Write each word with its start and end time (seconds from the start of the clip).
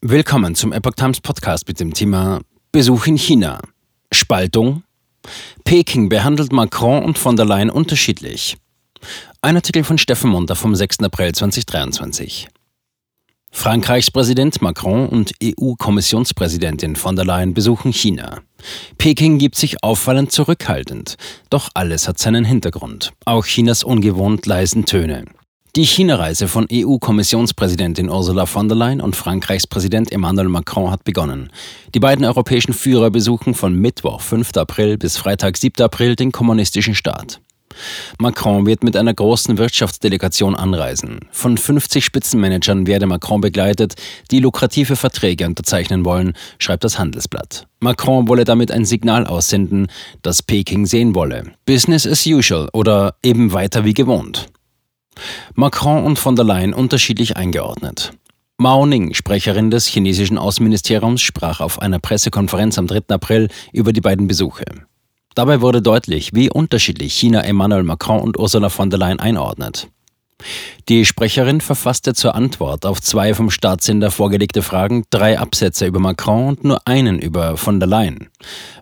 Willkommen 0.00 0.54
zum 0.54 0.72
Epoch 0.72 0.92
Times 0.92 1.20
Podcast 1.20 1.66
mit 1.66 1.80
dem 1.80 1.92
Thema 1.92 2.40
Besuch 2.70 3.08
in 3.08 3.16
China. 3.18 3.60
Spaltung. 4.12 4.84
Peking 5.64 6.08
behandelt 6.08 6.52
Macron 6.52 7.02
und 7.02 7.18
von 7.18 7.34
der 7.34 7.44
Leyen 7.44 7.68
unterschiedlich. 7.68 8.56
Ein 9.42 9.56
Artikel 9.56 9.82
von 9.82 9.98
Steffen 9.98 10.30
Munter 10.30 10.54
vom 10.54 10.76
6. 10.76 11.00
April 11.00 11.34
2023. 11.34 12.46
Frankreichs 13.50 14.12
Präsident 14.12 14.62
Macron 14.62 15.08
und 15.08 15.32
EU-Kommissionspräsidentin 15.42 16.94
von 16.94 17.16
der 17.16 17.24
Leyen 17.24 17.52
besuchen 17.52 17.92
China. 17.92 18.42
Peking 18.98 19.38
gibt 19.38 19.56
sich 19.56 19.82
auffallend 19.82 20.30
zurückhaltend, 20.30 21.16
doch 21.50 21.70
alles 21.74 22.06
hat 22.06 22.20
seinen 22.20 22.44
Hintergrund, 22.44 23.14
auch 23.24 23.44
Chinas 23.44 23.82
ungewohnt 23.82 24.46
leisen 24.46 24.84
Töne. 24.84 25.24
Die 25.78 25.86
China-Reise 25.86 26.48
von 26.48 26.66
EU-Kommissionspräsidentin 26.72 28.10
Ursula 28.10 28.46
von 28.46 28.66
der 28.66 28.76
Leyen 28.76 29.00
und 29.00 29.14
Frankreichs 29.14 29.68
Präsident 29.68 30.10
Emmanuel 30.10 30.48
Macron 30.48 30.90
hat 30.90 31.04
begonnen. 31.04 31.52
Die 31.94 32.00
beiden 32.00 32.24
europäischen 32.24 32.72
Führer 32.72 33.12
besuchen 33.12 33.54
von 33.54 33.74
Mittwoch, 33.74 34.20
5. 34.20 34.56
April 34.56 34.98
bis 34.98 35.16
Freitag, 35.16 35.56
7. 35.56 35.80
April 35.84 36.16
den 36.16 36.32
kommunistischen 36.32 36.96
Staat. 36.96 37.40
Macron 38.18 38.66
wird 38.66 38.82
mit 38.82 38.96
einer 38.96 39.14
großen 39.14 39.56
Wirtschaftsdelegation 39.56 40.56
anreisen. 40.56 41.20
Von 41.30 41.56
50 41.56 42.04
Spitzenmanagern 42.04 42.88
werde 42.88 43.06
Macron 43.06 43.40
begleitet, 43.40 43.94
die 44.32 44.40
lukrative 44.40 44.96
Verträge 44.96 45.46
unterzeichnen 45.46 46.04
wollen, 46.04 46.32
schreibt 46.58 46.82
das 46.82 46.98
Handelsblatt. 46.98 47.68
Macron 47.78 48.26
wolle 48.26 48.42
damit 48.42 48.72
ein 48.72 48.84
Signal 48.84 49.28
aussenden, 49.28 49.86
das 50.22 50.42
Peking 50.42 50.86
sehen 50.86 51.14
wolle. 51.14 51.52
Business 51.66 52.04
as 52.04 52.26
usual 52.26 52.68
oder 52.72 53.14
eben 53.22 53.52
weiter 53.52 53.84
wie 53.84 53.94
gewohnt. 53.94 54.48
Macron 55.54 56.04
und 56.04 56.18
von 56.18 56.36
der 56.36 56.44
Leyen 56.44 56.74
unterschiedlich 56.74 57.36
eingeordnet. 57.36 58.12
Mao 58.58 58.86
Ning, 58.86 59.14
Sprecherin 59.14 59.70
des 59.70 59.86
chinesischen 59.86 60.36
Außenministeriums, 60.36 61.20
sprach 61.20 61.60
auf 61.60 61.80
einer 61.80 62.00
Pressekonferenz 62.00 62.78
am 62.78 62.88
3. 62.88 63.02
April 63.08 63.48
über 63.72 63.92
die 63.92 64.00
beiden 64.00 64.26
Besuche. 64.26 64.64
Dabei 65.34 65.60
wurde 65.60 65.80
deutlich, 65.80 66.34
wie 66.34 66.50
unterschiedlich 66.50 67.14
China 67.14 67.42
Emmanuel 67.42 67.84
Macron 67.84 68.20
und 68.20 68.38
Ursula 68.38 68.68
von 68.68 68.90
der 68.90 68.98
Leyen 68.98 69.20
einordnet. 69.20 69.88
Die 70.88 71.04
Sprecherin 71.04 71.60
verfasste 71.60 72.14
zur 72.14 72.34
Antwort 72.34 72.86
auf 72.86 73.02
zwei 73.02 73.34
vom 73.34 73.50
Staatssender 73.50 74.10
vorgelegte 74.10 74.62
Fragen 74.62 75.04
drei 75.10 75.38
Absätze 75.38 75.86
über 75.86 76.00
Macron 76.00 76.48
und 76.48 76.64
nur 76.64 76.86
einen 76.86 77.18
über 77.18 77.58
von 77.58 77.78
der 77.78 77.88
Leyen. 77.88 78.28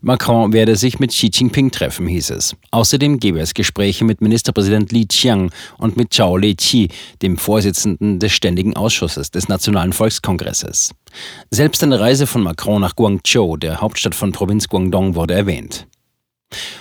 Macron 0.02 0.52
werde 0.52 0.76
sich 0.76 1.00
mit 1.00 1.10
Xi 1.10 1.30
Jinping 1.32 1.72
treffen, 1.72 2.06
hieß 2.06 2.30
es. 2.30 2.54
Außerdem 2.70 3.18
gebe 3.18 3.40
es 3.40 3.54
Gespräche 3.54 4.04
mit 4.04 4.20
Ministerpräsident 4.20 4.92
Li 4.92 5.06
Qiang 5.06 5.50
und 5.78 5.96
mit 5.96 6.12
Zhao 6.12 6.36
Leqi, 6.36 6.90
dem 7.22 7.38
Vorsitzenden 7.38 8.20
des 8.20 8.32
Ständigen 8.32 8.76
Ausschusses 8.76 9.32
des 9.32 9.48
Nationalen 9.48 9.92
Volkskongresses. 9.92 10.92
Selbst 11.50 11.82
eine 11.82 11.98
Reise 11.98 12.28
von 12.28 12.42
Macron 12.42 12.82
nach 12.82 12.94
Guangzhou, 12.94 13.56
der 13.56 13.80
Hauptstadt 13.80 14.14
von 14.14 14.30
Provinz 14.30 14.68
Guangdong, 14.68 15.16
wurde 15.16 15.34
erwähnt. 15.34 15.88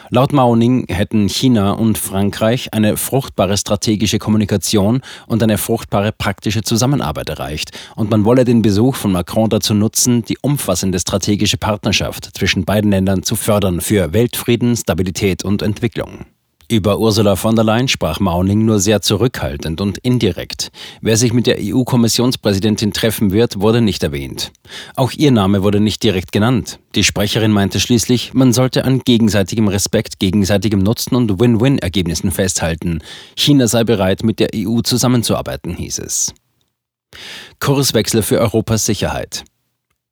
Laut 0.09 0.33
Mao 0.33 0.55
Ning 0.55 0.85
hätten 0.87 1.27
China 1.29 1.71
und 1.71 1.97
Frankreich 1.97 2.73
eine 2.73 2.95
fruchtbare 2.95 3.57
strategische 3.57 4.19
Kommunikation 4.19 5.01
und 5.25 5.41
eine 5.41 5.57
fruchtbare 5.57 6.11
praktische 6.11 6.61
Zusammenarbeit 6.61 7.29
erreicht, 7.29 7.71
und 7.95 8.11
man 8.11 8.23
wolle 8.23 8.45
den 8.45 8.61
Besuch 8.61 8.95
von 8.95 9.11
Macron 9.11 9.49
dazu 9.49 9.73
nutzen, 9.73 10.23
die 10.23 10.37
umfassende 10.41 10.99
strategische 10.99 11.57
Partnerschaft 11.57 12.29
zwischen 12.37 12.65
beiden 12.65 12.91
Ländern 12.91 13.23
zu 13.23 13.35
fördern 13.35 13.81
für 13.81 14.13
Weltfrieden, 14.13 14.75
Stabilität 14.75 15.43
und 15.43 15.63
Entwicklung. 15.63 16.25
Über 16.67 16.97
Ursula 16.99 17.35
von 17.35 17.55
der 17.55 17.63
Leyen 17.63 17.87
sprach 17.87 18.19
Mauning 18.19 18.65
nur 18.65 18.79
sehr 18.79 19.01
zurückhaltend 19.01 19.81
und 19.81 19.99
indirekt. 19.99 20.71
Wer 20.99 21.15
sich 21.15 21.31
mit 21.31 21.45
der 21.45 21.57
EU-Kommissionspräsidentin 21.59 22.91
treffen 22.91 23.31
wird, 23.31 23.59
wurde 23.59 23.81
nicht 23.81 24.01
erwähnt. 24.01 24.51
Auch 24.95 25.11
ihr 25.11 25.31
Name 25.31 25.61
wurde 25.61 25.79
nicht 25.79 26.01
direkt 26.01 26.31
genannt. 26.31 26.79
Die 26.95 27.03
Sprecherin 27.03 27.51
meinte 27.51 27.79
schließlich, 27.79 28.33
man 28.33 28.51
sollte 28.51 28.83
an 28.83 29.01
gegenseitigem 29.05 29.67
Respekt, 29.67 30.19
gegenseitigem 30.19 30.79
Nutzen 30.79 31.15
und 31.15 31.39
Win-Win-Ergebnissen 31.39 32.31
festhalten. 32.31 32.99
China 33.35 33.67
sei 33.67 33.83
bereit, 33.83 34.23
mit 34.23 34.39
der 34.39 34.49
EU 34.55 34.81
zusammenzuarbeiten, 34.81 35.75
hieß 35.75 35.99
es. 35.99 36.33
Kurswechsel 37.59 38.23
für 38.23 38.39
Europas 38.39 38.85
Sicherheit. 38.85 39.45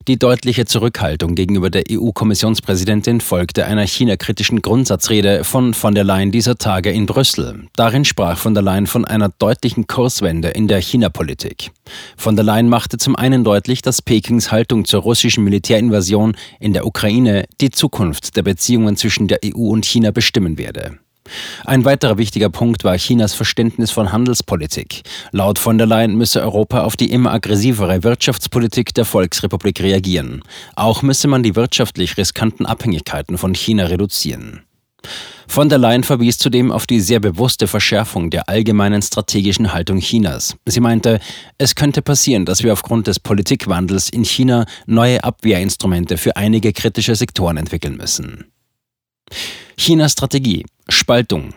Die 0.10 0.20
deutliche 0.20 0.66
Zurückhaltung 0.66 1.34
gegenüber 1.34 1.70
der 1.70 1.84
EU-Kommissionspräsidentin 1.90 3.22
folgte 3.22 3.66
einer 3.66 3.88
China-kritischen 3.88 4.62
Grundsatzrede 4.62 5.46
von 5.46 5.74
von 5.74 5.96
der 5.96 6.04
Leyen 6.04 6.30
dieser 6.30 6.58
Tage 6.58 6.92
in 6.92 7.06
Brüssel. 7.06 7.70
Darin 7.78 8.04
sprach 8.04 8.38
von 8.38 8.54
der 8.54 8.64
Leyen 8.64 8.86
von 8.86 9.06
einer 9.06 9.30
deutlichen 9.30 9.88
Kurswende 9.88 10.50
in 10.50 10.68
der 10.68 10.82
China-Politik. 10.82 11.72
Von 12.18 12.36
der 12.36 12.44
Leyen 12.44 12.68
machte 12.68 12.98
zum 12.98 13.16
einen 13.16 13.46
deutlich, 13.46 13.82
dass 13.82 14.02
Pekings 14.02 14.52
Haltung 14.52 14.84
zur 14.84 15.04
russischen 15.04 15.46
Militärinvasion 15.46 16.36
in 16.60 16.74
der 16.74 16.86
Ukraine 16.86 17.46
die 17.62 17.70
Zukunft 17.70 18.36
der 18.36 18.44
Beziehungen 18.44 18.98
zwischen 18.98 19.30
der 19.30 19.40
EU 19.46 19.70
und 19.70 19.86
China 19.86 20.12
bestimmen 20.12 20.58
werde. 20.58 21.00
Ein 21.66 21.86
weiterer 21.86 22.18
wichtiger 22.18 22.50
Punkt 22.50 22.84
war 22.84 22.98
Chinas 22.98 23.34
Verständnis 23.34 23.92
von 23.92 24.12
Handelspolitik. 24.12 25.04
Laut 25.32 25.60
von 25.60 25.78
der 25.78 25.88
Leyen 25.88 26.16
müsse 26.16 26.42
Europa 26.42 26.84
auf 26.84 26.98
die 26.98 27.12
immer 27.12 27.32
aggressivere 27.32 28.04
Wirtschaftspolitik 28.04 28.94
der 28.94 29.06
Volksrepublik 29.06 29.82
reagieren. 29.82 30.42
Auch 30.76 31.02
müsse 31.02 31.28
man 31.28 31.44
die 31.44 31.56
wirtschaftlich 31.56 32.18
riskanten 32.18 32.66
Abhängigkeiten 32.66 33.38
von 33.38 33.54
China 33.54 33.86
reduzieren. 33.86 34.64
Von 35.48 35.70
der 35.70 35.78
Leyen 35.78 36.04
verwies 36.04 36.38
zudem 36.38 36.72
auf 36.72 36.88
die 36.88 37.02
sehr 37.02 37.20
bewusste 37.20 37.68
Verschärfung 37.68 38.30
der 38.30 38.48
allgemeinen 38.50 39.02
strategischen 39.02 39.74
Haltung 39.74 40.00
Chinas. 40.00 40.56
Sie 40.66 40.80
meinte, 40.80 41.20
es 41.58 41.76
könnte 41.76 42.02
passieren, 42.02 42.46
dass 42.46 42.64
wir 42.64 42.74
aufgrund 42.74 43.08
des 43.08 43.20
Politikwandels 43.20 44.10
in 44.10 44.24
China 44.24 44.66
neue 44.86 45.24
Abwehrinstrumente 45.24 46.18
für 46.18 46.38
einige 46.38 46.74
kritische 46.74 47.16
Sektoren 47.16 47.58
entwickeln 47.58 47.98
müssen. 47.98 48.53
Chinas 49.78 50.14
Strategie 50.14 50.66
Spaltung. 50.90 51.54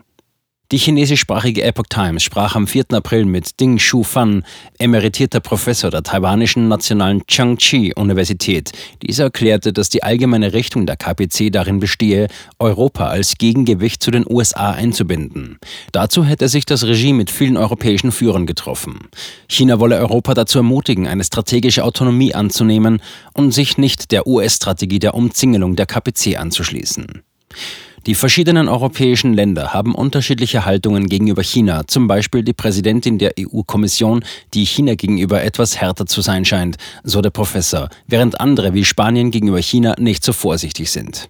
Die 0.72 0.78
chinesischsprachige 0.78 1.62
Epoch 1.62 1.87
Times 1.88 2.25
sprach 2.25 2.56
am 2.56 2.66
4. 2.66 2.87
April 2.91 3.25
mit 3.25 3.60
Ding 3.60 3.78
Shu 3.78 4.03
Fan, 4.03 4.44
emeritierter 4.81 5.38
Professor 5.38 5.92
der 5.92 6.03
taiwanischen 6.03 6.66
nationalen 6.66 7.25
Changchi-Universität. 7.28 8.72
Dieser 9.00 9.25
erklärte, 9.25 9.72
dass 9.72 9.91
die 9.91 10.03
allgemeine 10.03 10.54
Richtung 10.54 10.84
der 10.84 10.97
KPC 10.97 11.53
darin 11.53 11.78
bestehe, 11.78 12.26
Europa 12.59 13.06
als 13.06 13.38
Gegengewicht 13.38 14.03
zu 14.03 14.10
den 14.10 14.25
USA 14.28 14.72
einzubinden. 14.72 15.60
Dazu 15.93 16.25
hätte 16.25 16.48
sich 16.48 16.66
das 16.66 16.82
Regime 16.82 17.19
mit 17.19 17.31
vielen 17.31 17.56
europäischen 17.56 18.10
Führern 18.10 18.47
getroffen. 18.47 19.06
China 19.48 19.78
wolle 19.78 19.98
Europa 19.98 20.34
dazu 20.34 20.58
ermutigen, 20.58 21.06
eine 21.06 21.22
strategische 21.22 21.84
Autonomie 21.84 22.34
anzunehmen 22.34 23.00
und 23.34 23.53
sich 23.53 23.78
nicht 23.78 24.10
der 24.10 24.26
US-Strategie 24.26 24.98
der 24.98 25.14
Umzingelung 25.14 25.76
der 25.76 25.87
KPC 25.87 26.38
anzuschließen. 26.41 27.22
Die 28.07 28.15
verschiedenen 28.15 28.69
europäischen 28.69 29.34
Länder 29.34 29.75
haben 29.75 29.93
unterschiedliche 29.93 30.65
Haltungen 30.65 31.09
gegenüber 31.09 31.43
China, 31.43 31.89
zum 31.89 32.07
Beispiel 32.07 32.45
die 32.45 32.53
Präsidentin 32.53 33.19
der 33.19 33.33
EU-Kommission, 33.37 34.25
die 34.55 34.65
China 34.65 34.95
gegenüber 34.95 35.43
etwas 35.43 35.81
härter 35.81 36.06
zu 36.06 36.21
sein 36.21 36.45
scheint, 36.45 36.77
so 37.03 37.21
der 37.21 37.31
Professor, 37.31 37.89
während 38.06 38.41
andere 38.41 38.75
wie 38.75 38.85
Spanien 38.85 39.33
gegenüber 39.33 39.61
China 39.61 39.97
nicht 39.99 40.23
so 40.23 40.33
vorsichtig 40.33 40.93
sind. 40.93 41.29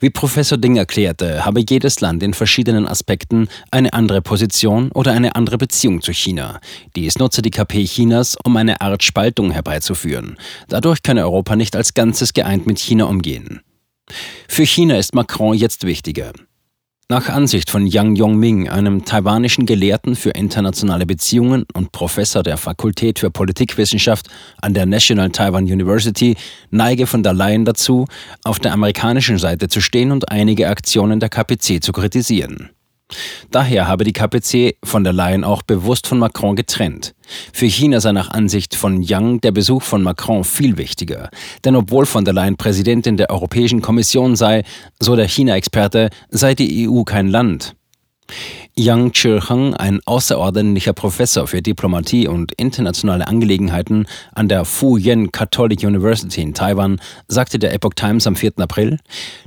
Wie 0.00 0.10
Professor 0.10 0.58
Ding 0.58 0.76
erklärte, 0.76 1.46
habe 1.46 1.64
jedes 1.66 2.00
Land 2.00 2.22
in 2.22 2.34
verschiedenen 2.34 2.86
Aspekten 2.86 3.48
eine 3.70 3.92
andere 3.94 4.20
Position 4.20 4.90
oder 4.92 5.12
eine 5.12 5.34
andere 5.34 5.56
Beziehung 5.56 6.02
zu 6.02 6.12
China. 6.12 6.60
Dies 6.94 7.18
nutze 7.18 7.40
die 7.40 7.50
KP 7.50 7.84
Chinas, 7.84 8.36
um 8.44 8.56
eine 8.56 8.82
Art 8.82 9.02
Spaltung 9.02 9.50
herbeizuführen. 9.50 10.36
Dadurch 10.68 11.02
könne 11.02 11.22
Europa 11.22 11.56
nicht 11.56 11.74
als 11.74 11.94
Ganzes 11.94 12.34
geeint 12.34 12.66
mit 12.66 12.78
China 12.78 13.04
umgehen. 13.04 13.60
Für 14.48 14.64
China 14.64 14.96
ist 14.96 15.14
Macron 15.14 15.54
jetzt 15.54 15.84
wichtiger. 15.84 16.32
Nach 17.10 17.28
Ansicht 17.28 17.70
von 17.70 17.88
Yang 17.88 18.14
Yongming, 18.14 18.68
einem 18.68 19.04
taiwanischen 19.04 19.66
Gelehrten 19.66 20.14
für 20.14 20.30
internationale 20.30 21.06
Beziehungen 21.06 21.66
und 21.74 21.90
Professor 21.90 22.44
der 22.44 22.56
Fakultät 22.56 23.18
für 23.18 23.32
Politikwissenschaft 23.32 24.28
an 24.62 24.74
der 24.74 24.86
National 24.86 25.30
Taiwan 25.30 25.64
University, 25.64 26.36
neige 26.70 27.08
von 27.08 27.24
der 27.24 27.32
Leyen 27.32 27.64
dazu, 27.64 28.06
auf 28.44 28.60
der 28.60 28.72
amerikanischen 28.72 29.38
Seite 29.38 29.66
zu 29.66 29.80
stehen 29.80 30.12
und 30.12 30.30
einige 30.30 30.68
Aktionen 30.68 31.18
der 31.18 31.30
KPC 31.30 31.82
zu 31.82 31.90
kritisieren. 31.90 32.70
Daher 33.50 33.88
habe 33.88 34.04
die 34.04 34.12
KPC 34.12 34.76
von 34.84 35.04
der 35.04 35.12
Leyen 35.12 35.44
auch 35.44 35.62
bewusst 35.62 36.06
von 36.06 36.18
Macron 36.18 36.56
getrennt. 36.56 37.14
Für 37.52 37.66
China 37.66 38.00
sei 38.00 38.12
nach 38.12 38.30
Ansicht 38.30 38.74
von 38.74 39.02
Yang 39.02 39.40
der 39.40 39.52
Besuch 39.52 39.82
von 39.82 40.02
Macron 40.02 40.44
viel 40.44 40.76
wichtiger. 40.76 41.30
Denn 41.64 41.76
obwohl 41.76 42.06
von 42.06 42.24
der 42.24 42.34
Leyen 42.34 42.56
Präsidentin 42.56 43.16
der 43.16 43.30
Europäischen 43.30 43.82
Kommission 43.82 44.36
sei, 44.36 44.64
so 44.98 45.16
der 45.16 45.28
China-Experte, 45.28 46.10
sei 46.30 46.54
die 46.54 46.88
EU 46.88 47.02
kein 47.04 47.28
Land. 47.28 47.74
Yang 48.78 49.12
Chil-hung, 49.12 49.74
ein 49.74 50.00
außerordentlicher 50.06 50.92
Professor 50.92 51.46
für 51.46 51.60
Diplomatie 51.60 52.28
und 52.28 52.52
internationale 52.52 53.26
Angelegenheiten 53.26 54.06
an 54.32 54.48
der 54.48 54.64
Fu 54.64 54.96
Yen 54.96 55.32
Catholic 55.32 55.82
University 55.82 56.40
in 56.40 56.54
Taiwan, 56.54 57.00
sagte 57.28 57.58
der 57.58 57.74
Epoch 57.74 57.94
Times 57.94 58.26
am 58.26 58.36
4. 58.36 58.52
April, 58.58 58.98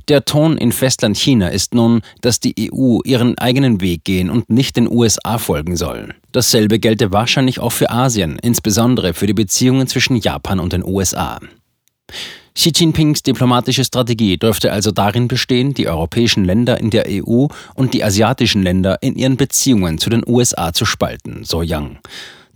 der 0.07 0.25
Ton 0.25 0.57
in 0.57 0.71
Festland 0.71 1.17
China 1.17 1.47
ist 1.47 1.73
nun, 1.73 2.01
dass 2.21 2.39
die 2.39 2.71
EU 2.71 2.99
ihren 3.05 3.37
eigenen 3.37 3.81
Weg 3.81 4.03
gehen 4.03 4.29
und 4.29 4.49
nicht 4.49 4.75
den 4.75 4.89
USA 4.91 5.37
folgen 5.37 5.75
soll. 5.75 6.13
Dasselbe 6.31 6.79
gelte 6.79 7.11
wahrscheinlich 7.11 7.59
auch 7.59 7.71
für 7.71 7.89
Asien, 7.89 8.37
insbesondere 8.41 9.13
für 9.13 9.27
die 9.27 9.33
Beziehungen 9.33 9.87
zwischen 9.87 10.17
Japan 10.17 10.59
und 10.59 10.73
den 10.73 10.83
USA. 10.83 11.39
Xi 12.55 12.71
Jinpings 12.75 13.23
diplomatische 13.23 13.83
Strategie 13.83 14.37
dürfte 14.37 14.71
also 14.71 14.91
darin 14.91 15.27
bestehen, 15.27 15.73
die 15.73 15.87
europäischen 15.87 16.45
Länder 16.45 16.79
in 16.79 16.91
der 16.91 17.05
EU 17.09 17.47
und 17.73 17.93
die 17.93 18.03
asiatischen 18.03 18.61
Länder 18.61 18.99
in 19.01 19.15
ihren 19.15 19.37
Beziehungen 19.37 19.97
zu 19.97 20.09
den 20.09 20.23
USA 20.27 20.71
zu 20.71 20.85
spalten, 20.85 21.43
so 21.43 21.63
Yang. 21.63 21.97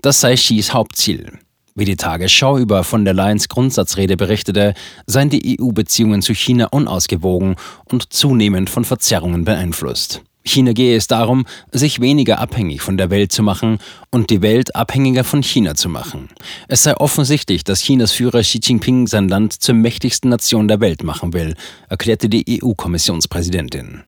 Das 0.02 0.22
sei 0.22 0.36
Xis 0.36 0.74
Hauptziel. 0.74 1.40
Wie 1.74 1.86
die 1.86 1.96
Tagesschau 1.96 2.58
über 2.58 2.84
von 2.84 3.06
der 3.06 3.14
Leyens 3.14 3.50
Grundsatzrede 3.50 4.18
berichtete, 4.18 4.74
seien 5.06 5.30
die 5.30 5.60
EU-Beziehungen 5.60 6.22
zu 6.22 6.34
China 6.34 6.66
unausgewogen 6.72 7.56
und 7.86 8.14
zunehmend 8.14 8.70
von 8.70 8.84
Verzerrungen 8.84 9.46
beeinflusst. 9.46 10.24
China 10.48 10.74
gehe 10.74 10.96
es 10.96 11.08
darum, 11.08 11.46
sich 11.72 12.00
weniger 12.00 12.40
abhängig 12.40 12.82
von 12.82 12.98
der 12.98 13.10
Welt 13.10 13.32
zu 13.32 13.44
machen 13.44 13.80
und 14.12 14.30
die 14.30 14.42
Welt 14.42 14.76
abhängiger 14.76 15.24
von 15.24 15.44
China 15.44 15.76
zu 15.76 15.90
machen. 15.90 16.30
Es 16.68 16.84
sei 16.84 16.96
offensichtlich, 16.98 17.64
dass 17.64 17.82
Chinas 17.82 18.12
Führer 18.12 18.42
Xi 18.42 18.60
Jinping 18.64 19.08
sein 19.08 19.28
Land 19.30 19.54
zur 19.54 19.76
mächtigsten 19.76 20.30
Nation 20.30 20.68
der 20.68 20.80
Welt 20.80 21.04
machen 21.04 21.34
will, 21.34 21.56
erklärte 21.90 22.30
die 22.30 22.62
EU-Kommissionspräsidentin. 22.64 24.04